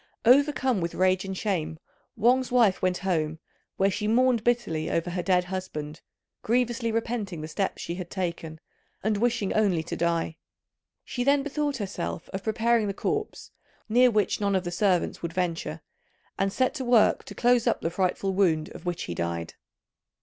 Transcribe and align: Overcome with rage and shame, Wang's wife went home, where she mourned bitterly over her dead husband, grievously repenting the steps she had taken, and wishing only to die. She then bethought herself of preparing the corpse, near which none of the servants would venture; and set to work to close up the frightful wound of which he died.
Overcome 0.25 0.81
with 0.81 0.95
rage 0.95 1.25
and 1.25 1.37
shame, 1.37 1.77
Wang's 2.15 2.51
wife 2.51 2.81
went 2.81 2.97
home, 3.05 3.37
where 3.77 3.91
she 3.91 4.07
mourned 4.07 4.43
bitterly 4.43 4.89
over 4.89 5.11
her 5.11 5.21
dead 5.21 5.43
husband, 5.43 6.01
grievously 6.41 6.91
repenting 6.91 7.41
the 7.41 7.47
steps 7.47 7.83
she 7.83 7.93
had 7.93 8.09
taken, 8.09 8.59
and 9.03 9.17
wishing 9.17 9.53
only 9.53 9.83
to 9.83 9.95
die. 9.95 10.37
She 11.05 11.23
then 11.23 11.43
bethought 11.43 11.77
herself 11.77 12.29
of 12.29 12.41
preparing 12.41 12.87
the 12.87 12.95
corpse, 12.95 13.51
near 13.87 14.09
which 14.09 14.41
none 14.41 14.55
of 14.55 14.63
the 14.63 14.71
servants 14.71 15.21
would 15.21 15.33
venture; 15.33 15.81
and 16.35 16.51
set 16.51 16.73
to 16.73 16.83
work 16.83 17.23
to 17.25 17.35
close 17.35 17.67
up 17.67 17.81
the 17.81 17.91
frightful 17.91 18.33
wound 18.33 18.69
of 18.69 18.87
which 18.87 19.03
he 19.03 19.13
died. 19.13 19.53